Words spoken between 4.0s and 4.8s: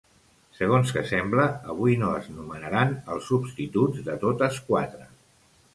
de totes